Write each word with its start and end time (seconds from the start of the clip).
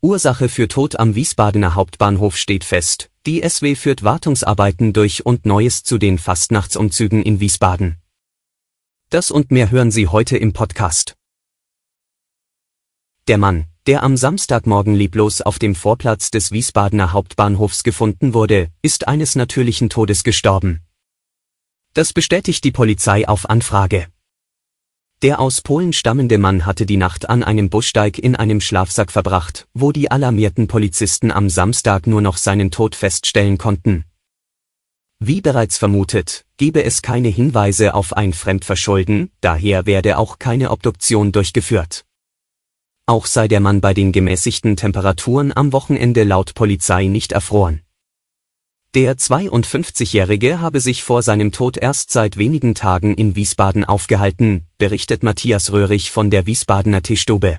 Ursache 0.00 0.48
für 0.48 0.68
Tod 0.68 0.96
am 1.00 1.16
Wiesbadener 1.16 1.74
Hauptbahnhof 1.74 2.36
steht 2.36 2.62
fest. 2.62 3.10
Die 3.26 3.42
SW 3.42 3.74
führt 3.74 4.04
Wartungsarbeiten 4.04 4.92
durch 4.92 5.26
und 5.26 5.44
Neues 5.44 5.82
zu 5.82 5.98
den 5.98 6.18
Fastnachtsumzügen 6.18 7.20
in 7.24 7.40
Wiesbaden. 7.40 7.96
Das 9.10 9.32
und 9.32 9.50
mehr 9.50 9.72
hören 9.72 9.90
Sie 9.90 10.06
heute 10.06 10.36
im 10.36 10.52
Podcast. 10.52 11.16
Der 13.26 13.38
Mann, 13.38 13.66
der 13.88 14.04
am 14.04 14.16
Samstagmorgen 14.16 14.94
leblos 14.94 15.40
auf 15.42 15.58
dem 15.58 15.74
Vorplatz 15.74 16.30
des 16.30 16.52
Wiesbadener 16.52 17.12
Hauptbahnhofs 17.12 17.82
gefunden 17.82 18.34
wurde, 18.34 18.70
ist 18.82 19.08
eines 19.08 19.34
natürlichen 19.34 19.90
Todes 19.90 20.22
gestorben. 20.22 20.80
Das 21.94 22.12
bestätigt 22.12 22.62
die 22.62 22.70
Polizei 22.70 23.26
auf 23.26 23.50
Anfrage. 23.50 24.06
Der 25.20 25.40
aus 25.40 25.62
Polen 25.62 25.92
stammende 25.92 26.38
Mann 26.38 26.64
hatte 26.64 26.86
die 26.86 26.96
Nacht 26.96 27.28
an 27.28 27.42
einem 27.42 27.70
Bussteig 27.70 28.20
in 28.20 28.36
einem 28.36 28.60
Schlafsack 28.60 29.10
verbracht, 29.10 29.66
wo 29.74 29.90
die 29.90 30.12
alarmierten 30.12 30.68
Polizisten 30.68 31.32
am 31.32 31.50
Samstag 31.50 32.06
nur 32.06 32.20
noch 32.20 32.36
seinen 32.36 32.70
Tod 32.70 32.94
feststellen 32.94 33.58
konnten. 33.58 34.04
Wie 35.18 35.40
bereits 35.40 35.76
vermutet, 35.76 36.44
gebe 36.56 36.84
es 36.84 37.02
keine 37.02 37.26
Hinweise 37.26 37.94
auf 37.94 38.16
ein 38.16 38.32
Fremdverschulden, 38.32 39.32
daher 39.40 39.86
werde 39.86 40.18
auch 40.18 40.38
keine 40.38 40.70
Obduktion 40.70 41.32
durchgeführt. 41.32 42.04
Auch 43.06 43.26
sei 43.26 43.48
der 43.48 43.58
Mann 43.58 43.80
bei 43.80 43.94
den 43.94 44.12
gemäßigten 44.12 44.76
Temperaturen 44.76 45.52
am 45.56 45.72
Wochenende 45.72 46.22
laut 46.22 46.54
Polizei 46.54 47.06
nicht 47.06 47.32
erfroren. 47.32 47.80
Der 48.94 49.18
52-Jährige 49.18 50.62
habe 50.62 50.80
sich 50.80 51.02
vor 51.02 51.20
seinem 51.22 51.52
Tod 51.52 51.76
erst 51.76 52.10
seit 52.10 52.38
wenigen 52.38 52.74
Tagen 52.74 53.14
in 53.14 53.36
Wiesbaden 53.36 53.84
aufgehalten, 53.84 54.64
berichtet 54.78 55.22
Matthias 55.22 55.72
Röhrig 55.72 56.10
von 56.10 56.30
der 56.30 56.46
Wiesbadener 56.46 57.02
Tischstube. 57.02 57.58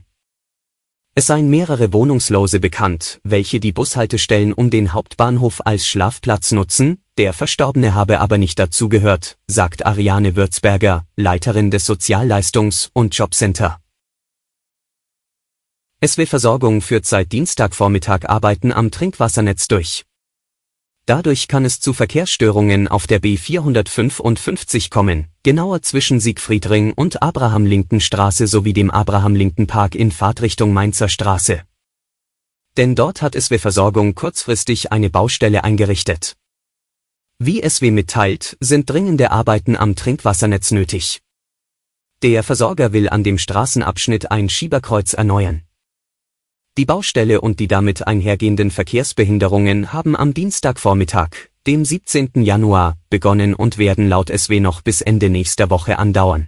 Es 1.14 1.28
seien 1.28 1.48
mehrere 1.48 1.94
Wohnungslose 1.94 2.60
bekannt, 2.60 3.20
welche 3.24 3.60
die 3.60 3.72
Bushaltestellen 3.72 4.54
um 4.54 4.72
den 4.72 4.92
Hauptbahnhof 4.92 5.62
als 5.66 5.86
Schlafplatz 5.86 6.52
nutzen, 6.52 7.04
der 7.20 7.34
Verstorbene 7.34 7.94
habe 7.94 8.22
aber 8.22 8.40
nicht 8.40 8.58
dazugehört, 8.58 9.38
sagt 9.46 9.86
Ariane 9.86 10.36
Würzberger, 10.36 11.06
Leiterin 11.16 11.70
des 11.70 11.88
Sozialleistungs- 11.88 12.90
und 12.94 13.16
Jobcenter. 13.16 13.80
SW 16.04 16.26
Versorgung 16.26 16.82
führt 16.82 17.06
seit 17.06 17.32
Dienstagvormittag 17.34 18.28
Arbeiten 18.28 18.72
am 18.72 18.90
Trinkwassernetz 18.90 19.68
durch. 19.68 20.06
Dadurch 21.10 21.48
kann 21.48 21.66
es 21.66 21.80
zu 21.80 21.94
Verkehrsstörungen 21.94 22.88
auf 22.88 23.08
der 23.08 23.20
B455 23.20 24.92
kommen, 24.92 25.26
genauer 25.42 25.82
zwischen 25.82 26.20
Siegfriedring 26.20 26.94
und 26.94 27.24
Abraham-Linken-Straße 27.24 28.46
sowie 28.46 28.74
dem 28.74 28.92
Abraham-Linken-Park 28.92 29.96
in 29.96 30.12
Fahrtrichtung 30.12 30.72
Mainzer 30.72 31.10
Straße. 31.10 31.64
Denn 32.78 32.94
dort 32.94 33.24
hat 33.24 33.34
SW 33.34 33.58
Versorgung 33.58 34.14
kurzfristig 34.14 34.92
eine 34.92 35.10
Baustelle 35.10 35.64
eingerichtet. 35.64 36.38
Wie 37.40 37.68
SW 37.68 37.90
mitteilt, 37.90 38.56
sind 38.60 38.88
dringende 38.88 39.32
Arbeiten 39.32 39.76
am 39.76 39.96
Trinkwassernetz 39.96 40.70
nötig. 40.70 41.22
Der 42.22 42.44
Versorger 42.44 42.94
will 42.94 43.10
an 43.10 43.24
dem 43.24 43.40
Straßenabschnitt 43.40 44.30
ein 44.30 44.48
Schieberkreuz 44.48 45.14
erneuern. 45.14 45.64
Die 46.80 46.86
Baustelle 46.86 47.42
und 47.42 47.60
die 47.60 47.68
damit 47.68 48.08
einhergehenden 48.08 48.72
Verkehrsbehinderungen 48.72 49.92
haben 49.92 50.16
am 50.16 50.34
Dienstagvormittag, 50.34 51.32
dem 51.68 51.84
17. 51.84 52.32
Januar, 52.36 52.98
begonnen 53.10 53.54
und 53.54 53.78
werden 53.78 54.08
laut 54.08 54.30
SW 54.30 54.62
noch 54.62 54.82
bis 54.82 55.02
Ende 55.02 55.30
nächster 55.30 55.70
Woche 55.70 56.00
andauern. 56.00 56.48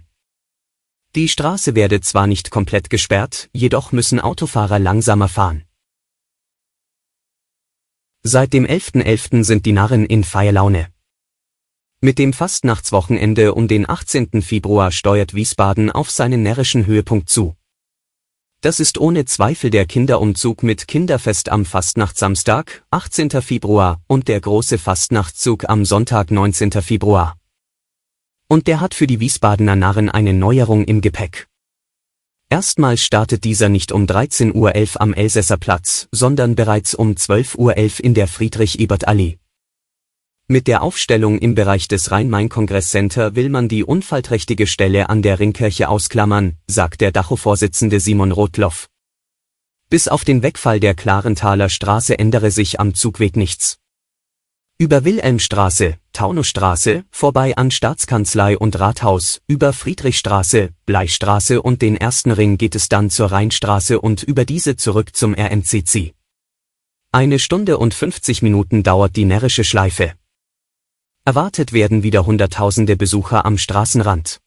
Die 1.14 1.28
Straße 1.28 1.74
werde 1.74 2.00
zwar 2.00 2.26
nicht 2.26 2.50
komplett 2.50 2.88
gesperrt, 2.88 3.50
jedoch 3.52 3.92
müssen 3.92 4.20
Autofahrer 4.20 4.78
langsamer 4.78 5.28
fahren. 5.28 5.64
Seit 8.22 8.54
dem 8.54 8.64
11.11. 8.64 9.02
.11. 9.02 9.44
sind 9.44 9.66
die 9.66 9.72
Narren 9.72 10.06
in 10.06 10.24
Feierlaune. 10.24 10.88
Mit 12.00 12.18
dem 12.18 12.32
Fastnachtswochenende 12.32 13.54
um 13.54 13.68
den 13.68 13.86
18. 13.86 14.40
Februar 14.40 14.92
steuert 14.92 15.34
Wiesbaden 15.34 15.90
auf 15.90 16.10
seinen 16.10 16.42
närrischen 16.42 16.86
Höhepunkt 16.86 17.28
zu. 17.28 17.54
Das 18.62 18.78
ist 18.78 18.96
ohne 18.98 19.24
Zweifel 19.24 19.70
der 19.70 19.86
Kinderumzug 19.86 20.62
mit 20.62 20.86
Kinderfest 20.86 21.48
am 21.48 21.64
Fastnachtssamstag, 21.64 22.84
18. 22.92 23.42
Februar, 23.42 24.00
und 24.06 24.28
der 24.28 24.40
große 24.40 24.78
Fastnachtszug 24.78 25.68
am 25.68 25.84
Sonntag, 25.84 26.30
19. 26.30 26.70
Februar. 26.80 27.36
Und 28.48 28.68
der 28.68 28.80
hat 28.80 28.94
für 28.94 29.08
die 29.08 29.18
Wiesbadener 29.18 29.74
Narren 29.74 30.08
eine 30.08 30.32
Neuerung 30.32 30.84
im 30.84 31.00
Gepäck. 31.00 31.48
Erstmals 32.50 33.02
startet 33.02 33.42
dieser 33.42 33.68
nicht 33.68 33.90
um 33.90 34.06
13.11 34.06 34.54
Uhr 34.54 35.00
am 35.00 35.12
Elsässer 35.12 35.56
Platz, 35.56 36.06
sondern 36.12 36.54
bereits 36.54 36.94
um 36.94 37.14
12.11 37.14 37.58
Uhr 37.58 37.76
in 38.04 38.14
der 38.14 38.28
Friedrich-Ebert-Allee. 38.28 39.38
Mit 40.48 40.66
der 40.66 40.82
Aufstellung 40.82 41.38
im 41.38 41.54
Bereich 41.54 41.88
des 41.88 42.10
Rhein-Main-Kongress-Center 42.10 43.36
will 43.36 43.48
man 43.48 43.68
die 43.68 43.84
unfallträchtige 43.84 44.66
Stelle 44.66 45.08
an 45.08 45.22
der 45.22 45.38
Ringkirche 45.38 45.88
ausklammern, 45.88 46.56
sagt 46.66 47.00
der 47.00 47.12
Dacho-Vorsitzende 47.12 48.00
Simon 48.00 48.32
Rotloff. 48.32 48.88
Bis 49.88 50.08
auf 50.08 50.24
den 50.24 50.42
Wegfall 50.42 50.80
der 50.80 50.94
Klarenthaler 50.94 51.68
Straße 51.68 52.18
ändere 52.18 52.50
sich 52.50 52.80
am 52.80 52.94
Zugweg 52.94 53.36
nichts. 53.36 53.78
Über 54.78 55.04
Wilhelmstraße, 55.04 55.96
Taunusstraße, 56.12 57.04
vorbei 57.10 57.56
an 57.56 57.70
Staatskanzlei 57.70 58.58
und 58.58 58.80
Rathaus, 58.80 59.40
über 59.46 59.72
Friedrichstraße, 59.72 60.70
Bleichstraße 60.86 61.62
und 61.62 61.82
den 61.82 61.96
ersten 61.96 62.32
Ring 62.32 62.58
geht 62.58 62.74
es 62.74 62.88
dann 62.88 63.10
zur 63.10 63.30
Rheinstraße 63.30 64.00
und 64.00 64.24
über 64.24 64.44
diese 64.44 64.76
zurück 64.76 65.14
zum 65.14 65.34
RMCC. 65.34 66.14
Eine 67.12 67.38
Stunde 67.38 67.78
und 67.78 67.94
50 67.94 68.42
Minuten 68.42 68.82
dauert 68.82 69.14
die 69.14 69.26
närrische 69.26 69.62
Schleife. 69.62 70.14
Erwartet 71.24 71.72
werden 71.72 72.02
wieder 72.02 72.26
Hunderttausende 72.26 72.96
Besucher 72.96 73.46
am 73.46 73.56
Straßenrand. 73.56 74.40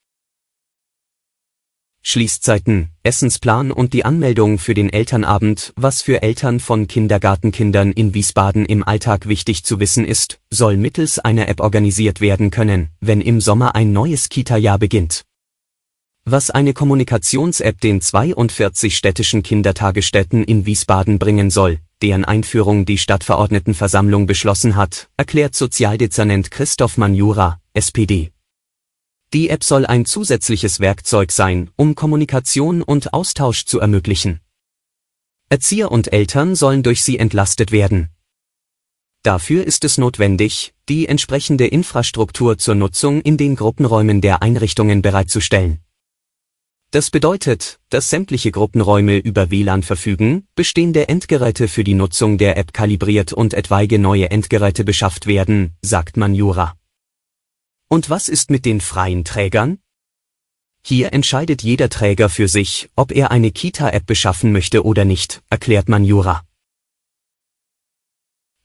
Schließzeiten, 2.02 2.90
Essensplan 3.02 3.72
und 3.72 3.94
die 3.94 4.03
Anmeldung 4.03 4.59
für 4.59 4.74
den 4.74 4.91
Elternabend, 4.91 5.72
was 5.78 6.02
für 6.02 6.22
Eltern 6.22 6.59
von 6.59 6.88
Kindergartenkindern 6.88 7.94
in 7.94 8.14
Wiesbaden 8.14 8.66
im 8.66 8.84
Alltag 8.84 9.30
wichtig 9.30 9.64
zu 9.64 9.80
wissen 9.80 10.03
ist, 10.03 10.41
soll 10.50 10.75
mittels 10.75 11.18
einer 11.18 11.47
App 11.47 11.62
organisiert 11.62 12.19
werden 12.19 12.52
können, 12.52 12.90
wenn 13.00 13.22
im 13.22 13.40
Sommer 13.40 13.74
ein 13.74 13.94
neues 13.94 14.28
Kita-Jahr 14.28 14.78
beginnt. 14.78 15.24
Was 16.25 16.50
eine 16.50 16.74
Kommunikations-App 16.74 17.80
den 17.80 18.02
42 18.02 18.97
städtischen 18.97 19.44
Kindertagesstätten 19.44 20.44
in 20.44 20.66
Wiesbaden 20.66 21.19
bringen 21.19 21.50
soll, 21.52 21.80
deren 22.02 22.26
Einführung 22.26 22.86
die 22.86 22.98
Stadtverordnetenversammlung 22.98 24.26
beschlossen 24.28 24.76
hat, 24.76 25.10
erklärt 25.18 25.56
Sozialdezernent 25.56 26.52
Christoph 26.52 26.98
Manjura, 26.98 27.60
SPD. 27.74 28.32
Die 29.34 29.50
App 29.50 29.64
soll 29.64 29.86
ein 29.86 30.06
zusätzliches 30.06 30.80
Werkzeug 30.80 31.32
sein, 31.32 31.70
um 31.76 31.96
Kommunikation 31.96 32.82
und 32.82 33.14
Austausch 33.14 33.66
zu 33.66 33.80
ermöglichen. 33.80 34.40
Erzieher 35.50 35.92
und 35.92 36.12
Eltern 36.12 36.56
sollen 36.56 36.84
durch 36.84 37.04
sie 37.04 37.20
entlastet 37.20 37.72
werden. 37.72 38.10
Dafür 39.24 39.66
ist 39.66 39.84
es 39.84 39.98
notwendig, 39.98 40.74
die 40.88 41.08
entsprechende 41.08 41.66
Infrastruktur 41.66 42.58
zur 42.58 42.76
Nutzung 42.76 43.22
in 43.22 43.38
den 43.38 43.56
Gruppenräumen 43.56 44.22
der 44.22 44.41
Einrichtungen 44.41 45.02
bereitzustellen. 45.02 45.84
Das 46.96 47.12
bedeutet, 47.12 47.82
dass 47.90 48.09
sämtliche 48.09 48.52
Gruppenräume 48.52 49.18
über 49.18 49.52
WLAN 49.52 49.84
verfügen, 49.84 50.47
bestehende 50.56 51.09
Endgeräte 51.09 51.68
für 51.68 51.84
die 51.84 51.94
Nutzung 51.94 52.38
der 52.38 52.56
App 52.56 52.72
kalibriert 52.72 53.34
und 53.34 53.53
etwaige 53.53 54.00
neue 54.00 54.32
Endgeräte 54.32 54.86
beschafft 54.86 55.28
werden, 55.28 55.76
sagt 55.82 56.16
Manjura. 56.16 56.78
Und 57.90 58.09
was 58.09 58.30
ist 58.30 58.50
mit 58.50 58.64
den 58.64 58.80
freien 58.80 59.26
Trägern? 59.26 59.80
Hier 60.86 61.12
entscheidet 61.12 61.64
jeder 61.64 61.90
Träger 61.90 62.30
für 62.30 62.47
sich, 62.47 62.90
ob 62.96 63.12
er 63.12 63.30
eine 63.30 63.52
Kita-App 63.52 64.06
beschaffen 64.06 64.53
möchte 64.53 64.86
oder 64.86 65.03
nicht, 65.03 65.44
erklärt 65.50 65.90
Manjura. 65.90 66.46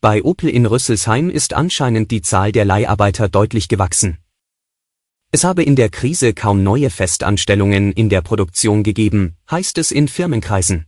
Bei 0.00 0.23
Opel 0.23 0.50
in 0.50 0.67
Rüsselsheim 0.67 1.31
ist 1.31 1.53
anscheinend 1.53 2.12
die 2.12 2.23
Zahl 2.23 2.53
der 2.53 2.65
Leiharbeiter 2.65 3.29
deutlich 3.29 3.67
gewachsen. 3.67 4.19
Es 5.32 5.44
habe 5.44 5.62
in 5.62 5.77
der 5.77 5.91
Krise 5.91 6.35
kaum 6.35 6.65
neue 6.65 6.91
Festanstellungen 6.91 7.93
in 7.93 8.09
der 8.09 8.21
Produktion 8.21 8.82
gegeben, 8.82 9.37
heißt 9.49 9.79
es 9.79 9.93
in 9.93 10.09
Firmenkreisen. 10.09 10.87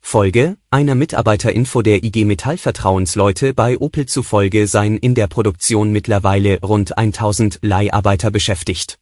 Folge 0.00 0.56
einer 0.70 0.94
Mitarbeiterinfo 0.94 1.82
der 1.82 2.02
IG 2.02 2.24
Metall 2.24 2.56
Vertrauensleute 2.56 3.52
bei 3.52 3.76
Opel 3.76 4.06
zufolge 4.06 4.66
seien 4.68 4.96
in 4.96 5.14
der 5.14 5.26
Produktion 5.26 5.92
mittlerweile 5.92 6.60
rund 6.60 6.96
1000 6.96 7.58
Leiharbeiter 7.60 8.30
beschäftigt. 8.30 8.98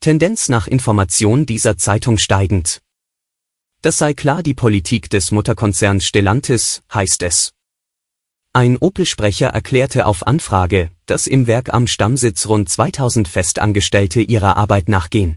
Tendenz 0.00 0.48
nach 0.48 0.66
Information 0.66 1.44
dieser 1.44 1.76
Zeitung 1.76 2.16
steigend. 2.18 2.80
Das 3.82 3.98
sei 3.98 4.14
klar 4.14 4.42
die 4.42 4.54
Politik 4.54 5.10
des 5.10 5.30
Mutterkonzerns 5.30 6.06
Stellantis, 6.06 6.82
heißt 6.92 7.22
es. 7.22 7.55
Ein 8.56 8.78
Opel-Sprecher 8.78 9.48
erklärte 9.48 10.06
auf 10.06 10.26
Anfrage, 10.26 10.88
dass 11.04 11.26
im 11.26 11.46
Werk 11.46 11.74
am 11.74 11.86
Stammsitz 11.86 12.46
rund 12.46 12.70
2000 12.70 13.28
Festangestellte 13.28 14.22
ihrer 14.22 14.56
Arbeit 14.56 14.88
nachgehen. 14.88 15.36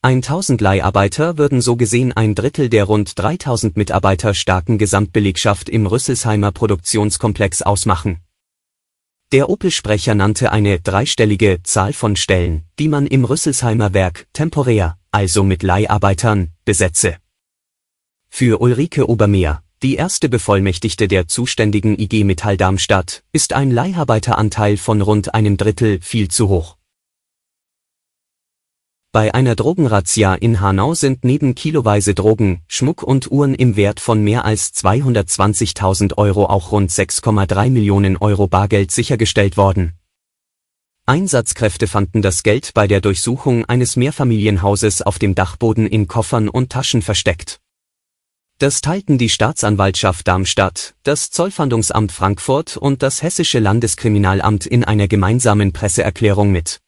1000 0.00 0.58
Leiharbeiter 0.62 1.36
würden 1.36 1.60
so 1.60 1.76
gesehen 1.76 2.14
ein 2.14 2.34
Drittel 2.34 2.70
der 2.70 2.84
rund 2.84 3.18
3000 3.18 3.76
Mitarbeiter 3.76 4.32
starken 4.32 4.78
Gesamtbelegschaft 4.78 5.68
im 5.68 5.86
Rüsselsheimer 5.86 6.50
Produktionskomplex 6.50 7.60
ausmachen. 7.60 8.22
Der 9.30 9.50
Opel-Sprecher 9.50 10.14
nannte 10.14 10.50
eine 10.50 10.80
dreistellige 10.80 11.62
Zahl 11.62 11.92
von 11.92 12.16
Stellen, 12.16 12.64
die 12.78 12.88
man 12.88 13.06
im 13.06 13.26
Rüsselsheimer 13.26 13.92
Werk 13.92 14.28
temporär, 14.32 14.96
also 15.10 15.44
mit 15.44 15.62
Leiharbeitern, 15.62 16.52
besetze. 16.64 17.18
Für 18.30 18.62
Ulrike 18.62 19.10
Obermeer, 19.10 19.62
die 19.82 19.94
erste 19.94 20.28
Bevollmächtigte 20.28 21.06
der 21.06 21.28
zuständigen 21.28 21.98
IG 21.98 22.24
Metall 22.24 22.56
Darmstadt, 22.56 23.22
ist 23.32 23.52
ein 23.52 23.70
Leiharbeiteranteil 23.70 24.76
von 24.76 25.00
rund 25.02 25.34
einem 25.34 25.56
Drittel 25.56 26.00
viel 26.00 26.28
zu 26.28 26.48
hoch. 26.48 26.76
Bei 29.12 29.32
einer 29.34 29.54
Drogenrazzia 29.54 30.34
in 30.34 30.60
Hanau 30.60 30.94
sind 30.94 31.24
neben 31.24 31.54
kiloweise 31.54 32.14
Drogen, 32.14 32.60
Schmuck 32.66 33.02
und 33.02 33.30
Uhren 33.30 33.54
im 33.54 33.76
Wert 33.76 34.00
von 34.00 34.22
mehr 34.22 34.44
als 34.44 34.74
220.000 34.74 36.18
Euro 36.18 36.46
auch 36.46 36.72
rund 36.72 36.90
6,3 36.90 37.70
Millionen 37.70 38.16
Euro 38.16 38.48
Bargeld 38.48 38.90
sichergestellt 38.90 39.56
worden. 39.56 39.94
Einsatzkräfte 41.06 41.86
fanden 41.86 42.20
das 42.20 42.42
Geld 42.42 42.74
bei 42.74 42.86
der 42.86 43.00
Durchsuchung 43.00 43.64
eines 43.64 43.96
Mehrfamilienhauses 43.96 45.00
auf 45.00 45.18
dem 45.18 45.34
Dachboden 45.34 45.86
in 45.86 46.06
Koffern 46.06 46.50
und 46.50 46.70
Taschen 46.70 47.00
versteckt. 47.00 47.60
Das 48.60 48.80
teilten 48.80 49.18
die 49.18 49.28
Staatsanwaltschaft 49.28 50.26
Darmstadt, 50.26 50.96
das 51.04 51.30
Zollfahndungsamt 51.30 52.10
Frankfurt 52.10 52.76
und 52.76 53.04
das 53.04 53.22
Hessische 53.22 53.60
Landeskriminalamt 53.60 54.66
in 54.66 54.82
einer 54.82 55.06
gemeinsamen 55.06 55.72
Presseerklärung 55.72 56.50
mit. 56.50 56.80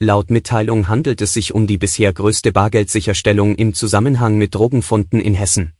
Laut 0.00 0.30
Mitteilung 0.30 0.88
handelt 0.88 1.22
es 1.22 1.32
sich 1.32 1.54
um 1.54 1.66
die 1.66 1.78
bisher 1.78 2.12
größte 2.12 2.52
Bargeldsicherstellung 2.52 3.54
im 3.54 3.72
Zusammenhang 3.72 4.36
mit 4.36 4.54
Drogenfunden 4.54 5.18
in 5.18 5.32
Hessen. 5.32 5.72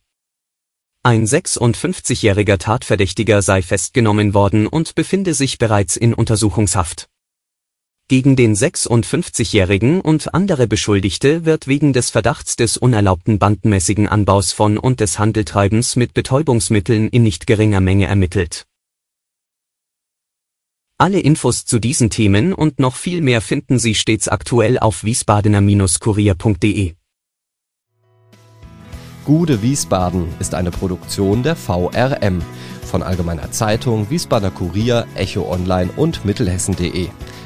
Ein 1.03 1.27
56-jähriger 1.27 2.57
Tatverdächtiger 2.57 3.43
sei 3.43 3.61
festgenommen 3.61 4.33
worden 4.33 4.67
und 4.67 4.95
befinde 4.95 5.35
sich 5.35 5.59
bereits 5.59 5.99
in 5.99 6.15
Untersuchungshaft. 6.15 7.07
Gegen 8.09 8.37
den 8.37 8.55
56-Jährigen 8.55 10.01
und 10.01 10.33
andere 10.33 10.69
Beschuldigte 10.69 11.45
wird 11.45 11.67
wegen 11.67 11.93
des 11.93 12.11
Verdachts 12.11 12.55
des 12.55 12.77
unerlaubten 12.77 13.41
bandenmäßigen 13.41 14.07
Anbaus 14.07 14.53
von 14.53 14.79
und 14.79 15.01
des 15.01 15.19
Handeltreibens 15.19 15.97
mit 15.97 16.15
Betäubungsmitteln 16.15 17.09
in 17.09 17.25
nicht 17.25 17.49
geringer 17.49 17.81
Menge 17.81 18.07
ermittelt. 18.07 18.65
Alle 20.99 21.19
Infos 21.19 21.65
zu 21.65 21.81
diesen 21.81 22.09
Themen 22.09 22.53
und 22.53 22.79
noch 22.79 22.95
viel 22.95 23.23
mehr 23.23 23.41
finden 23.41 23.81
Sie 23.81 23.97
stets 23.97 24.29
aktuell 24.29 24.79
auf 24.79 25.03
wiesbadener-kurier.de. 25.03 26.95
Gude 29.25 29.63
Wiesbaden 29.63 30.29
ist 30.39 30.55
eine 30.55 30.71
Produktion 30.71 31.43
der 31.43 31.57
VRM 31.57 32.41
von 32.85 33.03
Allgemeiner 33.03 33.51
Zeitung, 33.51 34.09
Wiesbadener 34.11 34.53
Kurier, 34.53 35.09
Echo 35.17 35.51
Online 35.53 35.91
und 35.97 36.25
Mittelhessen.de. 36.25 37.09